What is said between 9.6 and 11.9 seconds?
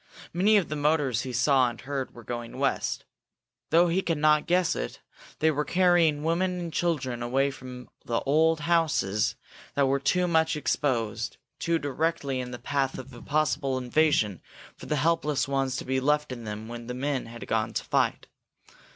that were too much exposed, too